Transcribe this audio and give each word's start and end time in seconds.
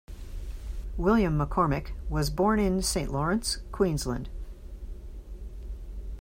William 0.97 1.37
McCormack 1.37 1.91
was 2.09 2.31
born 2.31 2.57
in 2.59 2.81
St 2.81 3.11
Lawrence, 3.11 3.59
Queensland. 3.71 4.31